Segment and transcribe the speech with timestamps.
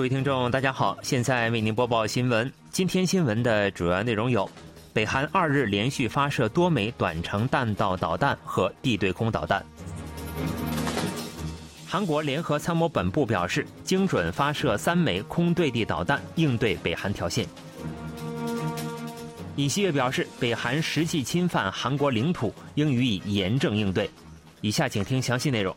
[0.00, 2.50] 各位听众，大家好，现在为您播报新闻。
[2.70, 4.48] 今天新闻的主要内容有：
[4.94, 9.60] 北韩二日连续发射多枚短程弹道导弹和地对空导弹；
[11.86, 17.44] 韩国联合参谋本部表示，精准发射三枚空对地导弹，应对北韩挑衅。
[19.56, 24.08] 尹锡悦表示，北韩实际侵犯韩国领土，应予以严正应对。
[24.62, 25.76] 以下请听详细内容。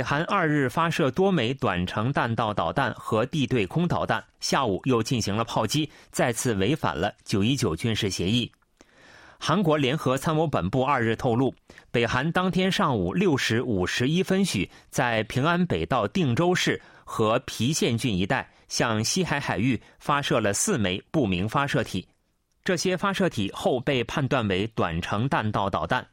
[0.00, 8.50] 北韩二日发射多枚短程弹道导弹和地对空导弹，下午又进行了炮击，再次违反了九一九军事协议。
[9.38, 11.54] 韩国联合参谋本部二日透露，
[11.90, 22.08] 北韩当天上午六时五十一分许，在平安北道定州市和郫县郡一带向西海海域发射了四枚不明发射体，
[22.64, 26.06] 这些发射体后被判断为短程弹道导弹。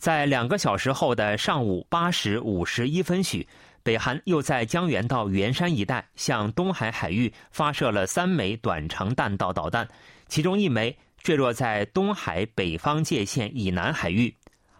[0.00, 3.46] 在两个小时后的上午八时五十一分许，
[3.82, 9.86] 北韩又在江原道元山一带向东海海域发射了三枚短程弹道导弹，
[10.26, 14.34] 其中一枚坠落在东海北方界线以南海域。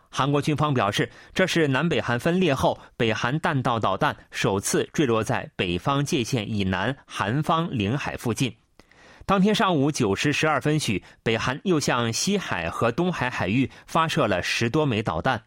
[0.08, 8.56] 韩国军方表示，这是南北韩分裂后北韩弹道导弹首次坠落在北方界线以南韩方领海附近。
[9.30, 15.40] 当天上午九时十二分许，北韩又向西海和东海海域发射了十多枚导弹。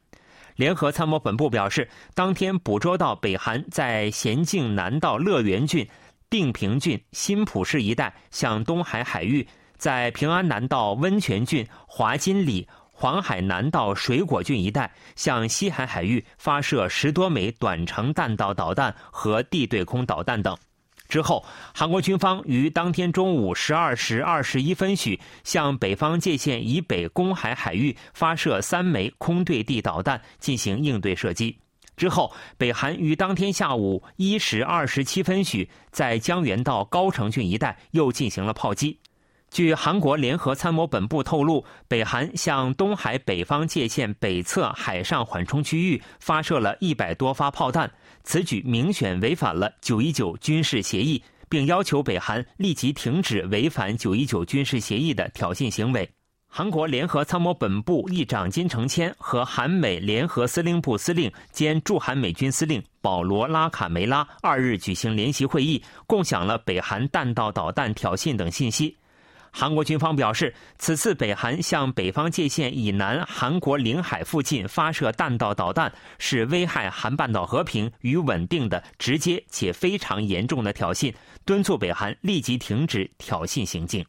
[0.55, 5.85] 联合参谋本部表示，当天捕捉到北韩在咸镜南道乐园郡、
[6.29, 9.45] 定平郡、新浦市一带向东海海域，
[9.75, 20.57] 在平安南道温泉郡、华金里、黄海南道水果郡一带向西海海域发射十多枚短程弹道导弹和地对空导弹等。
[21.13, 31.55] 之后，韩国军方于当天中午十二时二十一分许向北方界线以北公海海域发射三枚空对地导弹进行应对射击。
[31.95, 38.97] 之后，北韩于当天下午一时二十七分许在江原道高城郡一带又进行了炮击。
[39.51, 47.91] 据韩国联合参谋本部透露，北韩向东海北方界线北侧海上缓冲区域发射了一百多发炮弹。
[48.23, 56.09] 此举明显违反了九一九军事协议，并要求北韩立即停止违反九一九军事协议的挑衅行为。
[56.47, 68.95] 韩国联合参谋本部议长金成谦和韩美联合司令部司令兼驻韩美军司令保罗拉卡梅拉二日举行联席会议，共享了北韩弹道导弹挑衅等信息。
[69.55, 81.13] 韩国军方表示，此次北韩向北方界线以南韩国领海附近发射弹道导弹，是危害韩半岛和平与稳定的直接且非常严重的挑衅，
[81.45, 84.03] 敦促北韩立即停止挑衅行径。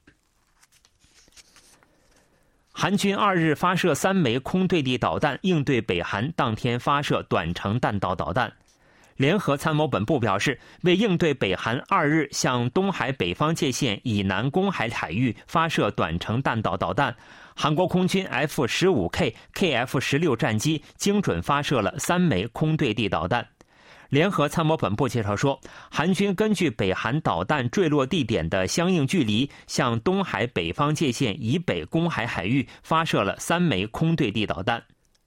[2.72, 8.50] 韩军二日发射三枚空对地导弹，应对北韩当天发射短程弹道导弹。
[9.16, 17.14] 联合参谋本部表示，为应对北韩二日向东海北方界线以南公海海域发射短程弹道导弹，
[17.54, 23.46] 韩国空军 F 十五 K、KF 十六战机精准发射了三枚空对地导弹。
[24.10, 25.60] 联合参谋本部介绍说，
[25.90, 34.82] 韩军根据北韩导弹坠落地点的相应距离，向东海北方界线以北公海海域发射了三枚空对地导弹。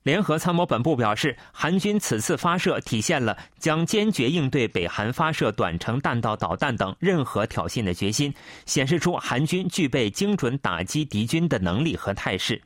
[0.08, 8.34] 联合参谋本部表示，韩军此次发射体现了将坚决应对北韩发射短程弹道导弹等任何挑衅的决心，
[8.66, 12.62] 显示出韩军具备精准打击敌军的能力和态势。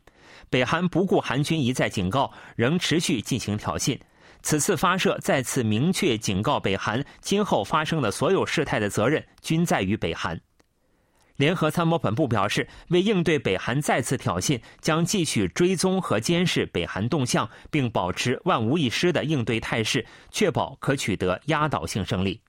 [0.51, 3.99] 北韩不顾韩军一再警告，仍持续进行挑衅。
[4.43, 10.39] 此次发射再次明确警告北韩，今后发生的所有事态的责任均在于北韩。
[11.41, 22.39] 联合参谋本部表示，为应对北韩再次挑衅，将继续追踪和监视北韩动向，并保持万无一失的应对态势，确保可取得压倒性胜利。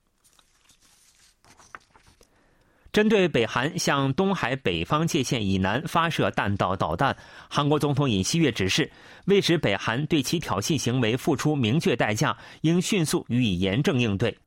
[2.91, 7.17] 针对北韩向东海北方界线以南发射弹道导弹，
[7.49, 8.91] 韩国总统尹锡悦指示，
[9.25, 14.37] 为使北韩对其挑衅行为付出明确代价，应迅速予以严正应对。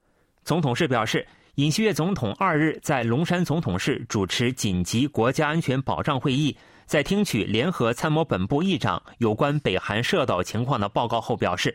[0.45, 1.27] 总统室表示。
[1.57, 6.55] 尹锡悦总统二日在龙山总统室主持紧急国家安全保障会议，
[6.85, 11.75] 在听取联合参谋本部议长有关北韩射岛情况的报告后表示，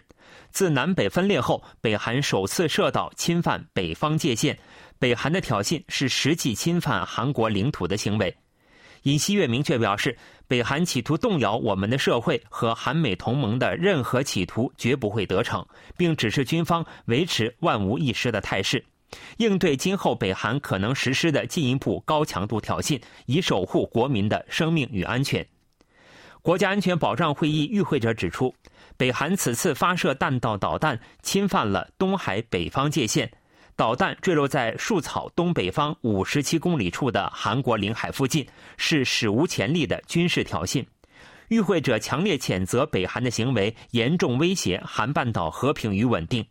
[0.51, 4.55] 自南北分裂后，北韩首次射岛侵犯北方界限，
[4.99, 8.37] 北韩的挑衅是实际侵犯韩国领土的行为。
[9.01, 10.15] 尹锡悦明确表示，
[10.47, 15.65] 北韩企图动摇我们的社会和韩美同盟的任何企图绝不会得逞，
[15.97, 18.85] 并指示军方维持万无一失的态势。
[19.37, 25.45] 应对今后北韩可能实施的进一步高强度挑衅，以守护国民的生命与安全。
[26.41, 28.53] 国家安全保障会议与会者指出，
[28.97, 33.31] 北韩此次发射弹道导弹，侵犯了东海北方界限，
[33.75, 38.47] 导弹坠落在树草东北方五十七公里处的韩国领海附近，
[38.77, 40.83] 是史无前例的军事挑衅。
[41.49, 46.43] 与会者强烈谴责北韩的行为，严重威胁韩半岛和平与稳定。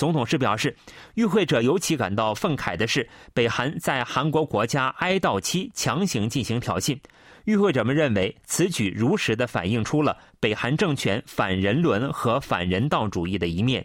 [0.00, 0.74] 总统室表示，
[1.12, 6.98] 与会者尤其感到愤慨的是，北韩在韩国国家哀悼期强行进行挑衅。
[7.44, 13.84] 与会者们认为，此举如实的反映出了北韩政权反人伦和反人道主义的一面。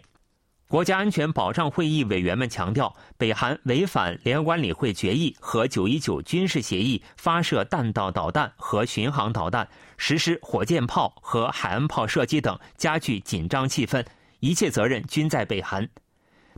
[0.68, 9.68] 国家安全保障会议委员们强调，北韩违反联合管理会决议和九一九军事协议，发射弹道导弹和巡航导弹，
[9.98, 14.02] 实施火箭炮和海岸炮射击等，加剧紧张气氛。
[14.40, 15.86] 一切责任均在北韩。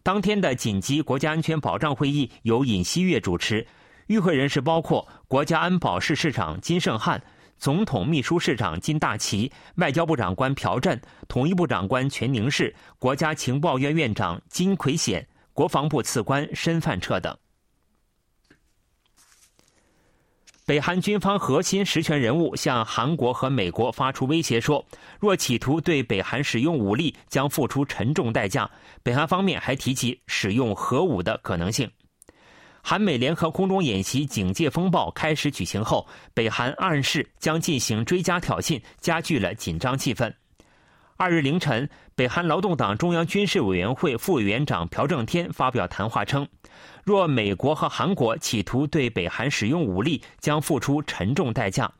[0.02, 3.66] 当天的紧急国家安全保障会议由尹锡悦主持，
[4.06, 7.22] 与会人士包括国家安保室室长金圣汉、
[7.58, 17.36] 总统秘书室长金大奇、外交部长官朴振、统一部长官全宁世、国家情报院院长金奎显、国防部次官申范彻等。
[20.68, 24.84] 北韩军方核心实权人物向韩国和美国发出威胁，说
[25.18, 28.70] 若企图对北韩使用武力，将付出沉重代价。
[29.02, 31.90] 北韩方面还提及使用核武的可能性。
[32.82, 40.30] 韩美联合空中演习“警戒风暴”开始举行后，北韩暗示将进行追加挑衅，加剧了紧张气氛。
[41.20, 46.46] 二日凌晨，北韩劳动党中央军事委员会副委员长朴正天发表谈话称，
[47.02, 51.90] 若美国和韩国企图对北韩使用武力，将付出沉重代价。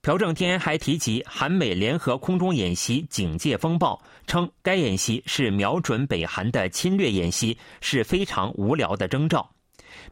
[0.00, 9.50] 朴正天还提及韩美联合空中演习“警戒风暴”，称该演习是瞄准北韩的侵略演习，是非常无聊的征兆。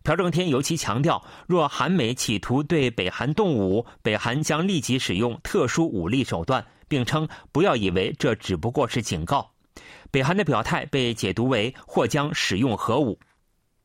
[0.02, 6.66] 朴正天尤其强调，若韩美企图对北韩动武，北韩将立即使用特殊武力手段。
[6.88, 9.50] 并称不要以为这只不过是警告。
[10.10, 13.18] 北韩的表态被解读为或将使用核武。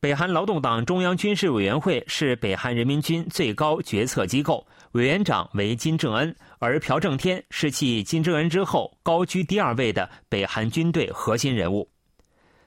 [0.00, 11.88] 北韩劳动党中央军事委员会是北韩人民军最高决策机构，委员长为金正恩，而朴正天是继金正恩之后高居第二位的北韩军队核心人物。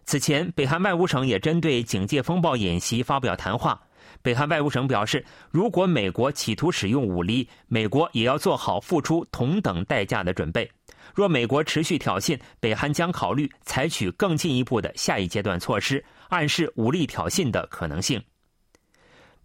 [0.06, 3.82] 此前，北韩外务省也针对警戒风暴演习发表谈话。
[4.26, 10.68] 北韩外务省表示，如果美国企图使用武力，美国也要做好付出同等代价的准备。
[11.14, 18.20] 若美国持续挑衅，北韩将考虑采取更进一步的下一阶段措施，暗示武力挑衅的可能性。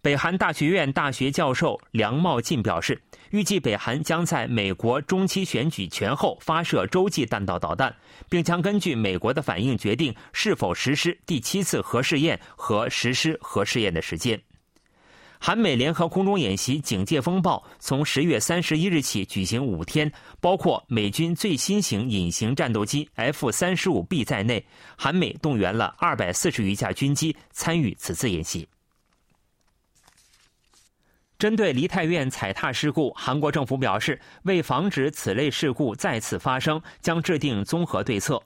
[0.01, 2.99] 北韩大学院大学教授梁茂进表示，
[3.29, 7.95] 预计北韩将在美国中期选举前后发射洲际弹道导弹，
[8.27, 14.41] 并将根据美国的反应决定是否实施第七次核试验和实施核试验的时间。
[15.43, 20.09] 韩美联合空中演习“警戒风暴”从十月三十一日起举行五天，
[20.39, 24.63] 包括美军最新型隐形战斗机 F 三十五 B 在内，
[24.95, 28.67] 韩美动员了二百四十余架军机参与此次演习。
[31.39, 38.39] 针对梨泰院踩踏事故，韩国政府表示，为防止此类事故再次发生，将制定综合对策，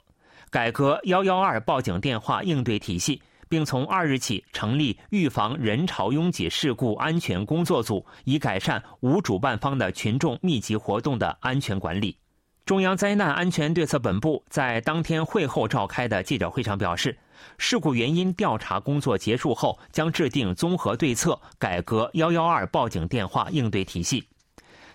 [0.50, 3.22] 改革幺幺二报警电话应对体系。
[3.50, 12.18] 并从二日起成立预防人潮拥挤事故安全工作组，以改善无主办方的群众密集活动的安全管理。
[12.66, 17.16] 中央灾难安全对策本部在当天会后召开的记者会上表示，
[17.60, 24.28] 事故原因调查工作结束后，将制定综合对策，改革幺幺二报警电话应对体系。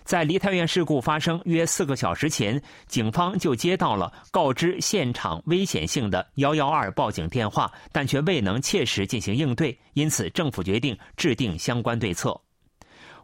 [0.03, 12.39] 在梨泰院事故发生约四个小时前，警方就接到了告知现场危险性的幺幺二报警电话，但却未能切实进行应对，因此政府决定制定相关对策。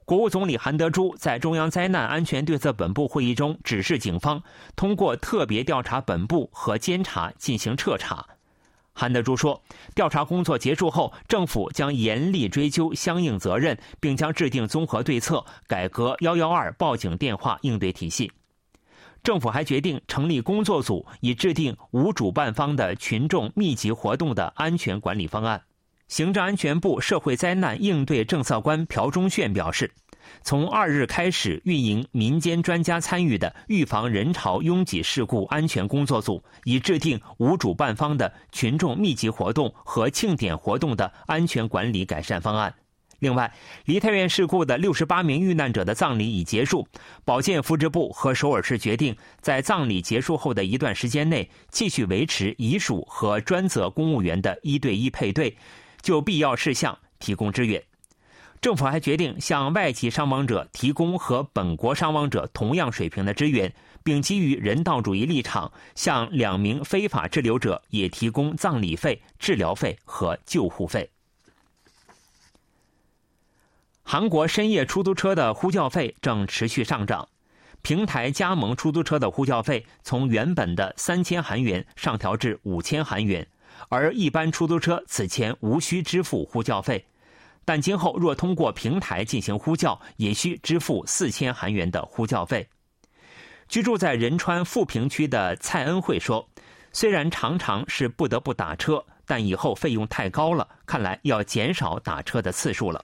[0.06, 4.42] 国务总理韩德洙在中央灾难安全对策本部会议中指示警方
[4.74, 8.26] 通过特别调查本部和监察进行彻查。
[9.00, 9.62] 韩德洙说，
[9.94, 18.32] 调查工作结束后，政府将严厉追究相应责任，并将制定综合对策，改革幺幺二报警电话应对体系。
[19.22, 25.62] 政府还决定成立工作组，以制定无主办方的群众密集活动的安全管理方案。
[26.08, 29.92] 行政安全部社会灾难应对政策官朴忠炫表示。
[30.42, 42.74] 从二日开始运营民间专家参与的预防人潮拥挤事故安全工作组，以制定无主办方的群众密集活动和庆典活动的安全管理改善方案。
[43.20, 43.52] 另外，
[43.86, 46.88] 梨泰院事故的六十八名遇难者的葬礼已结束，
[47.26, 55.58] 保健福祉部和首尔市决定在葬礼结束后的一段时间内继续维持遗属和专责公务员的一对一配对，
[56.04, 57.82] 就必要事项提供支援。
[58.60, 63.72] 政府还决定向外籍伤亡者提供和本国伤亡者同样水平的支援，
[64.04, 71.10] 并基于人道主义立场，向两名非法滞留者也提供葬礼费、治疗费和救护费。
[74.02, 77.28] 韩国深夜出租车的呼叫费正持续上涨，
[77.82, 83.48] 平台加盟出租车的呼叫费从原本的三千韩元上调至五千韩元，
[83.90, 87.06] 而一般出租车此前无需支付呼叫费。
[87.68, 92.66] 但今后若通过平台进行呼叫，也需支付四千韩元的呼叫费。
[93.68, 96.48] 居住在仁川富平区的蔡恩惠说
[96.94, 103.04] ：“虽然常常是不得不打车，但以后费用太高了，看来要减少打车的次数了。”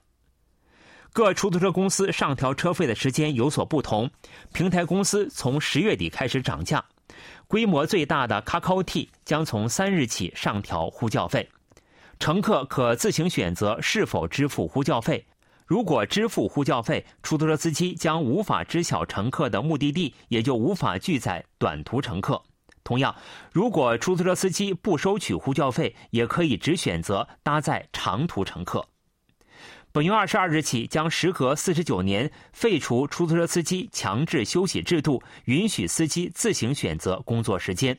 [1.12, 4.10] 各出租车公司上调车费的时间有所不同。
[4.54, 6.82] 平台公司从十月底开始涨价，
[7.46, 11.46] 规模最大的 Kakao T 将从三日起上调呼叫费。
[12.18, 15.26] 乘客可自行选择是否支付呼叫费。
[15.66, 22.42] 如果支付呼叫费，出租车司机将无法知晓乘客的目的地，也就无法拒载短途乘客。
[22.82, 23.16] 同样，
[23.50, 28.86] 如果出租车司机不收取呼叫费，也可以只选择搭载长途乘客。
[29.90, 37.98] 本月二十二日起，将时隔四十九年废除出租车司机强制休息制度，允许司机自行选择工作时间。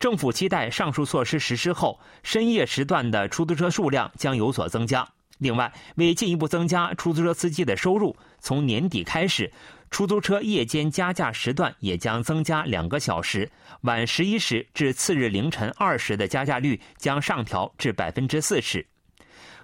[0.00, 5.06] 政府期待上述措施实施后，深夜时段的出租车数量将有所增加。
[5.36, 9.52] 另外，为进一步增加出租车司机的收入，从年底开始，
[9.90, 13.50] 出租车夜间加价时段也将增加两个小时，
[13.82, 18.86] 晚十一时至次日凌晨二时的加价率将上调至百分之四十。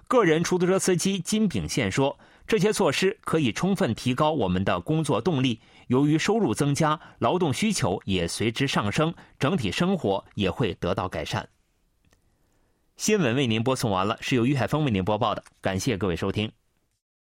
[0.07, 2.19] 个人出租车司机金炳宪说。
[2.49, 5.59] 这些措施可以充分提高我们的工作动力。
[5.87, 11.49] 由于收入增加，劳动需求也随之上升，整体生活也会得到改善。
[12.97, 16.51] 新闻为您播送完了，是由于海峰为您播报的，感谢各位收听。